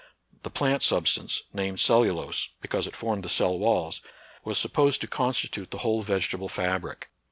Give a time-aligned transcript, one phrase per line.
[0.41, 4.01] The plant substance, named cellulose, because it formed the cell walls,
[4.43, 7.11] was supposed to constitute the whole vegetable fabric.